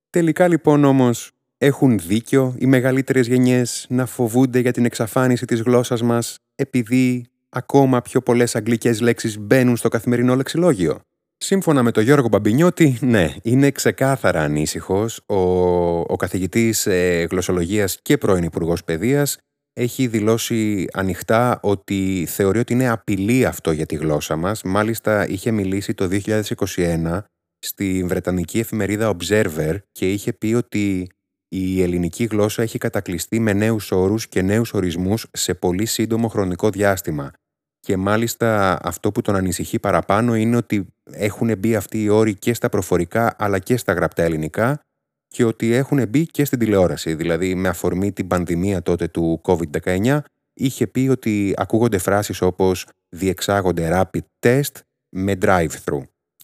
[0.09, 6.01] Τελικά λοιπόν όμως έχουν δίκιο οι μεγαλύτερες γενιές να φοβούνται για την εξαφάνιση της γλώσσας
[6.01, 10.99] μας επειδή ακόμα πιο πολλές αγγλικές λέξεις μπαίνουν στο καθημερινό λεξιλόγιο.
[11.37, 15.21] Σύμφωνα με τον Γιώργο Μπαμπινιώτη, ναι, είναι ξεκάθαρα ανήσυχος.
[15.25, 15.35] Ο,
[15.99, 19.37] ο καθηγητής ε, γλωσσολογίας και πρώην Υπουργός Παιδείας
[19.73, 24.63] έχει δηλώσει ανοιχτά ότι θεωρεί ότι είναι απειλή αυτό για τη γλώσσα μας.
[24.63, 26.19] Μάλιστα, είχε μιλήσει το
[26.75, 27.19] 2021
[27.59, 31.09] στη Βρετανική εφημερίδα Observer και είχε πει ότι
[31.47, 36.69] η ελληνική γλώσσα έχει κατακλειστεί με νέους όρους και νέους ορισμούς σε πολύ σύντομο χρονικό
[36.69, 37.31] διάστημα.
[37.79, 42.53] Και μάλιστα αυτό που τον ανησυχεί παραπάνω είναι ότι έχουν μπει αυτοί οι όροι και
[42.53, 44.81] στα προφορικά αλλά και στα γραπτά ελληνικά
[45.27, 47.15] και ότι έχουν μπει και στην τηλεόραση.
[47.15, 50.19] Δηλαδή με αφορμή την πανδημία τότε του COVID-19
[50.53, 56.01] είχε πει ότι ακούγονται φράσεις όπως «διεξάγονται rapid test με drive-thru».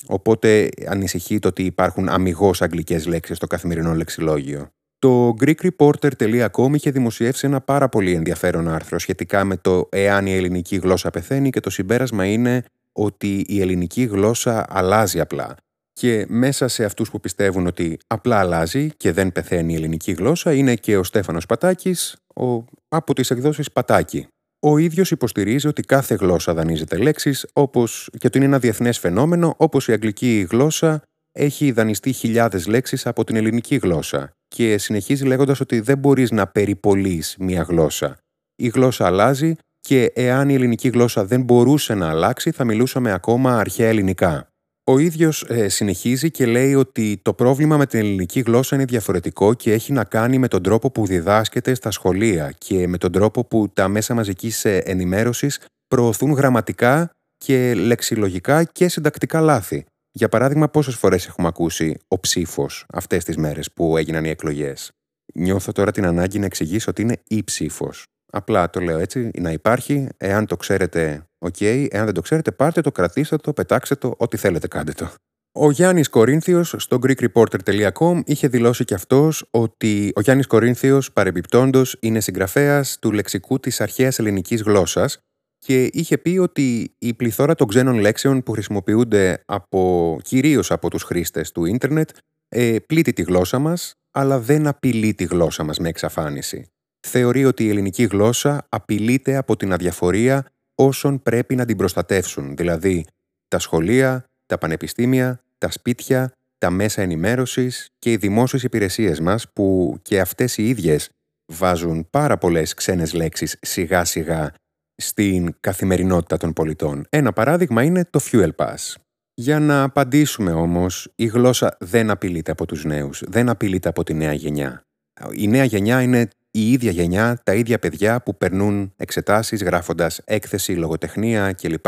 [0.07, 4.69] Οπότε ανησυχεί ότι υπάρχουν αμυγός αγγλικές λέξεις στο καθημερινό λεξιλόγιο.
[5.05, 10.75] Το GreekReporter.com είχε δημοσιεύσει ένα πάρα πολύ ενδιαφέρον άρθρο σχετικά με το εάν η ελληνική
[10.75, 15.55] γλώσσα πεθαίνει και το συμπέρασμα είναι ότι η ελληνική γλώσσα αλλάζει απλά.
[15.93, 20.53] Και μέσα σε αυτούς που πιστεύουν ότι απλά αλλάζει και δεν πεθαίνει η ελληνική γλώσσα
[20.53, 24.27] είναι και ο Στέφανος Πατάκης ο, από τις εκδόσεις Πατάκη.
[24.59, 29.53] Ο ίδιος υποστηρίζει ότι κάθε γλώσσα δανείζεται λέξεις όπως, και ότι είναι ένα διεθνές φαινόμενο
[29.57, 35.59] όπως η αγγλική γλώσσα έχει δανειστεί χιλιάδες λέξεις από την ελληνική γλώσσα και συνεχίζει λέγοντας
[35.59, 38.17] ότι δεν μπορείς να περιπολείς μία γλώσσα.
[38.55, 43.57] Η γλώσσα αλλάζει και εάν η ελληνική γλώσσα δεν μπορούσε να αλλάξει θα μιλούσαμε ακόμα
[43.57, 44.47] αρχαία ελληνικά.
[44.83, 49.53] Ο ίδιος ε, συνεχίζει και λέει ότι το πρόβλημα με την ελληνική γλώσσα είναι διαφορετικό
[49.53, 53.45] και έχει να κάνει με τον τρόπο που διδάσκεται στα σχολεία και με τον τρόπο
[53.45, 59.85] που τα μέσα μαζικής ε, ενημέρωσης προωθούν γραμματικά και λεξιλογικά και συντακτικά λάθη.
[60.17, 64.91] Για παράδειγμα, πόσες φορές έχουμε ακούσει ο ψήφος αυτές τις μέρες που έγιναν οι εκλογές;
[65.33, 68.05] Νιώθω τώρα την ανάγκη να εξηγήσω ότι είναι η ψήφος.
[68.31, 70.07] Απλά το λέω έτσι, να υπάρχει.
[70.17, 71.61] Εάν το ξέρετε, οκ.
[71.61, 75.13] Εάν δεν το ξέρετε, πάρτε το, κρατήστε το, πετάξτε το, ό,τι θέλετε κάντε το.
[75.51, 82.19] Ο Γιάννης Κορίνθιος στο GreekReporter.com είχε δηλώσει κι αυτός ότι ο Γιάννης Κορίνθιος παρεμπιπτόντως είναι
[82.19, 85.19] συγγραφέας του λεξικού της αρχαίας ελληνικής γλώσσας
[85.65, 91.03] και είχε πει ότι η πληθώρα των ξένων λέξεων που χρησιμοποιούνται από, κυρίως από τους
[91.03, 92.09] χρήστες του ίντερνετ
[92.49, 96.67] ε, πλήττει τη γλώσσα μας, αλλά δεν απειλεί τη γλώσσα μας με εξαφάνιση.
[97.07, 103.05] Θεωρεί ότι η ελληνική γλώσσα απειλείται από την αδιαφορία όσων πρέπει να την προστατεύσουν, δηλαδή
[103.47, 109.97] τα σχολεία, τα πανεπιστήμια, τα σπίτια, τα μέσα ενημέρωσης και οι δημόσιες υπηρεσίες μας που
[110.01, 111.09] και αυτές οι ίδιες
[111.51, 114.53] βάζουν πάρα πολλές ξένες λέξεις σιγά σιγά
[114.95, 117.05] στην καθημερινότητα των πολιτών.
[117.09, 118.93] Ένα παράδειγμα είναι το Fuel Pass.
[119.33, 124.13] Για να απαντήσουμε όμως, η γλώσσα δεν απειλείται από τους νέους, δεν απειλείται από τη
[124.13, 124.85] νέα γενιά.
[125.33, 130.71] Η νέα γενιά είναι η ίδια γενιά, τα ίδια παιδιά που περνούν εξετάσεις γράφοντας έκθεση,
[130.71, 131.85] λογοτεχνία κλπ.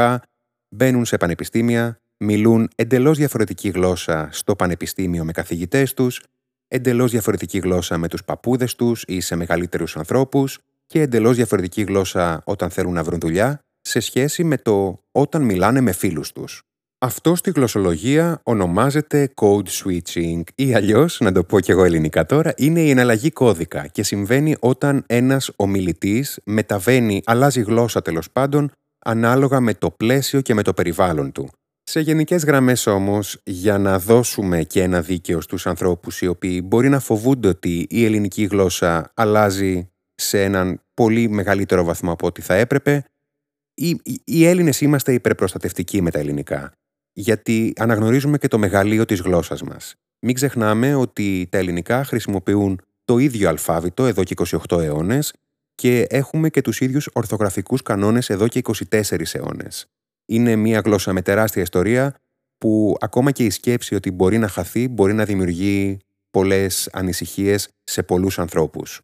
[0.70, 6.24] Μπαίνουν σε πανεπιστήμια, μιλούν εντελώς διαφορετική γλώσσα στο πανεπιστήμιο με καθηγητές τους,
[6.68, 12.42] εντελώς διαφορετική γλώσσα με τους παππούδες τους ή σε μεγαλύτερους ανθρώπους και εντελώς διαφορετική γλώσσα
[12.46, 16.62] όταν θέλουν να βρουν δουλειά σε σχέση με το όταν μιλάνε με φίλους τους.
[17.00, 22.54] Αυτό στη γλωσσολογία ονομάζεται code switching ή αλλιώς, να το πω και εγώ ελληνικά τώρα,
[22.58, 28.72] είναι η εναλλαγή κώδικα και συμβαίνει όταν ένας ομιλητής μεταβαίνει, αλλάζει γλώσσα τέλος πάντων,
[29.06, 31.50] ανάλογα με το πλαίσιο και με το περιβάλλον του.
[31.84, 36.90] Σε γενικές γραμμές όμως, για να δώσουμε και ένα δίκαιο στους ανθρώπους οι οποίοι μπορεί
[36.90, 42.54] να φοβούνται ότι η ελληνική γλώσσα αλλάζει σε έναν πολύ μεγαλύτερο βαθμό από ό,τι θα
[42.54, 43.04] έπρεπε,
[43.74, 46.72] οι, οι Έλληνες είμαστε υπερπροστατευτικοί με τα ελληνικά,
[47.14, 49.96] γιατί αναγνωρίζουμε και το μεγαλείο της γλώσσας μας.
[50.26, 54.36] Μην ξεχνάμε ότι τα ελληνικά χρησιμοποιούν το ίδιο αλφάβητο εδώ και
[54.70, 55.34] 28 αιώνες
[55.76, 59.86] και έχουμε και τους ίδιους ορθογραφικούς κανόνες εδώ και 24 αιώνες.
[60.26, 62.16] Είναι μια γλώσσα με τεράστια ιστορία
[62.58, 65.98] που ακόμα και η σκέψη ότι μπορεί να χαθεί μπορεί να δημιουργεί
[66.30, 69.02] πολλές ανησυχίες σε πολλούς ανθρώπους.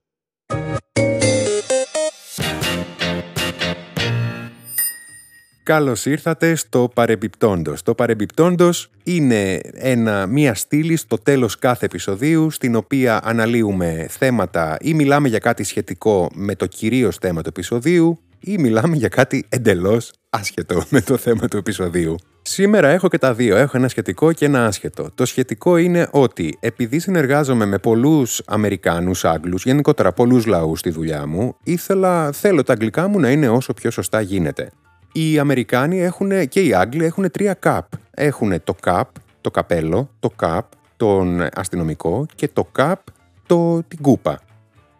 [5.63, 7.83] Καλώς ήρθατε στο Παρεμπιπτόντος.
[7.83, 14.93] Το Παρεμπιπτόντος είναι ένα, μία στήλη στο τέλος κάθε επεισοδίου στην οποία αναλύουμε θέματα ή
[14.93, 20.13] μιλάμε για κάτι σχετικό με το κυρίως θέμα του επεισοδίου ή μιλάμε για κάτι εντελώς
[20.29, 22.15] άσχετο με το θέμα του επεισοδίου.
[22.45, 23.55] Σήμερα έχω και τα δύο.
[23.55, 25.09] Έχω ένα σχετικό και ένα άσχετο.
[25.15, 31.27] Το σχετικό είναι ότι επειδή συνεργάζομαι με πολλούς Αμερικάνους, Άγγλους, γενικότερα πολλούς λαούς στη δουλειά
[31.27, 34.69] μου, ήθελα, θέλω τα αγγλικά μου να είναι όσο πιο σωστά γίνεται.
[35.11, 37.85] Οι Αμερικάνοι έχουν και οι Άγγλοι έχουν τρία καπ.
[38.11, 39.09] Έχουν το καπ,
[39.41, 40.65] το καπέλο, το καπ,
[40.97, 42.99] τον αστυνομικό και το καπ,
[43.45, 44.39] το, την κούπα.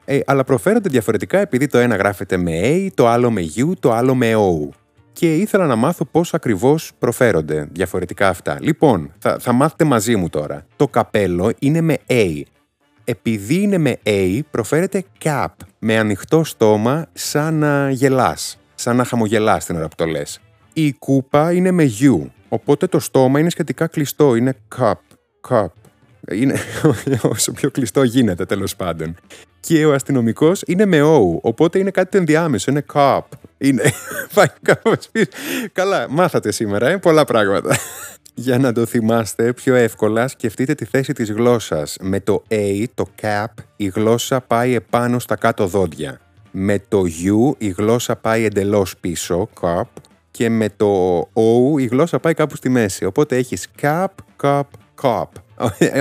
[0.06, 3.92] Ε, αλλά προφέρονται διαφορετικά επειδή το ένα γράφεται με A, το άλλο με U, το
[3.92, 4.82] άλλο με O.
[5.14, 8.58] Και ήθελα να μάθω πώς ακριβώς προφέρονται διαφορετικά αυτά.
[8.62, 10.66] Λοιπόν, θα, θα μάθετε μαζί μου τώρα.
[10.76, 12.42] Το καπέλο είναι με A.
[13.04, 15.48] Επειδή είναι με A, προφέρεται cap,
[15.80, 20.40] με ανοιχτό στόμα σαν να γελάς σαν να χαμογελάς την ώρα που το λες.
[20.74, 24.94] Η κούπα είναι με U, οπότε το στόμα είναι σχετικά κλειστό, είναι cup,
[25.50, 25.68] cup.
[26.32, 26.56] Είναι
[27.22, 29.16] όσο πιο κλειστό γίνεται τέλος πάντων.
[29.60, 33.22] Και ο αστυνομικός είναι με O, οπότε είναι κάτι ενδιάμεσο, είναι cup.
[33.58, 33.84] Είναι.
[34.34, 34.48] Πάει
[35.72, 37.78] Καλά, μάθατε σήμερα, ε, πολλά πράγματα.
[38.36, 41.98] Για να το θυμάστε πιο εύκολα, σκεφτείτε τη θέση της γλώσσας.
[42.02, 46.20] Με το A, το cap, η γλώσσα πάει επάνω στα κάτω δόντια.
[46.52, 49.84] Με το U η γλώσσα πάει εντελώς πίσω, cup,
[50.32, 53.06] και με το O η γλώσσα πάει κάπου στη μέση.
[53.06, 54.06] Οπότε έχεις cup,
[54.42, 54.62] cup,
[55.04, 55.24] cup.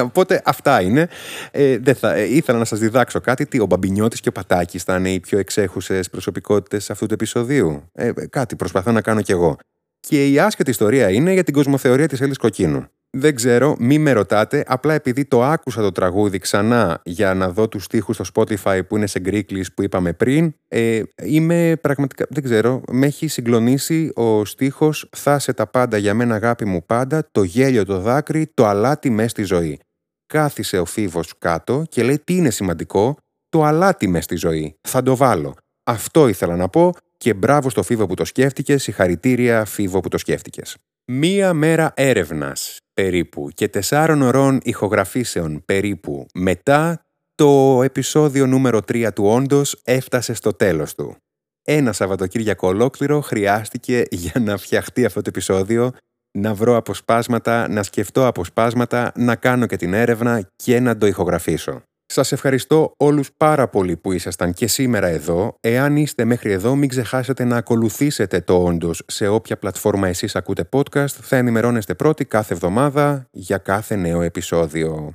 [0.05, 1.09] Οπότε αυτά είναι.
[1.51, 4.83] Ε, δεν θα, ε, ήθελα να σας διδάξω κάτι, τι ο Μπαμπινιώτης και ο Πατάκης
[4.83, 7.83] θα είναι οι πιο εξέχουσες προσωπικότητες αυτού του επεισοδίου.
[7.93, 9.57] Ε, κάτι προσπαθώ να κάνω κι εγώ.
[10.01, 12.87] Και η άσχετη ιστορία είναι για την κοσμοθεωρία της Έλλης Κοκκίνου.
[13.17, 17.69] Δεν ξέρω, μη με ρωτάτε, απλά επειδή το άκουσα το τραγούδι ξανά για να δω
[17.69, 22.43] τους στίχους στο Spotify που είναι σε γκρίκλις που είπαμε πριν, ε, είμαι πραγματικά, δεν
[22.43, 27.29] ξέρω, με έχει συγκλονίσει ο στίχος «Θα σε τα πάντα για μένα αγάπη μου πάντα,
[27.33, 29.81] το γέλιο το δάκρυ, το αλάτι μες στη ζωή».
[30.27, 33.17] Κάθισε ο Φίβος κάτω και λέει τι είναι σημαντικό,
[33.49, 34.75] το αλάτι μες στη ζωή.
[34.89, 35.55] Θα το βάλω.
[35.85, 40.19] Αυτό ήθελα να πω και μπράβο στο Φίβο που το σκέφτηκες, συγχαρητήρια Φίβο που το
[40.19, 40.77] σκέφτηκες.
[41.11, 47.03] Μία μέρα έρευνας περίπου και τεσσάρων ωρών ηχογραφήσεων περίπου μετά
[47.35, 51.17] το επεισόδιο νούμερο 3 του όντως έφτασε στο τέλος του.
[51.63, 55.91] Ένα Σαββατοκύριακο ολόκληρο χρειάστηκε για να φτιαχτεί αυτό το επεισόδιο,
[56.39, 61.83] να βρω αποσπάσματα, να σκεφτώ αποσπάσματα, να κάνω και την έρευνα και να το ηχογραφήσω.
[62.13, 65.55] Σας ευχαριστώ όλους πάρα πολύ που ήσασταν και σήμερα εδώ.
[65.61, 70.69] Εάν είστε μέχρι εδώ, μην ξεχάσετε να ακολουθήσετε το όντως σε όποια πλατφόρμα εσείς ακούτε
[70.73, 71.07] podcast.
[71.07, 75.15] Θα ενημερώνεστε πρώτοι κάθε εβδομάδα για κάθε νέο επεισόδιο.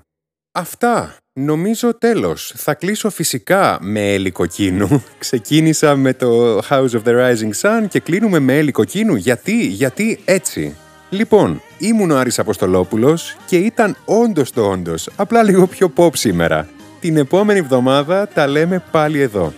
[0.51, 1.15] Αυτά.
[1.39, 2.53] Νομίζω τέλος.
[2.55, 5.03] Θα κλείσω φυσικά με Έλλη Κοκκίνου.
[5.17, 9.15] Ξεκίνησα με το House of the Rising Sun και κλείνουμε με Έλλη Κοκκίνου.
[9.15, 10.75] Γιατί, γιατί έτσι.
[11.09, 16.67] Λοιπόν, ήμουν ο Άρης Αποστολόπουλος και ήταν όντως το όντως, απλά λίγο πιο pop σήμερα.
[16.99, 19.53] Την επόμενη εβδομάδα τα λέμε πάλι εδώ.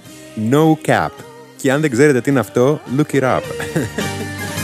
[0.52, 1.10] No cap.
[1.56, 3.42] Και αν δεν ξέρετε τι είναι αυτό, look it up.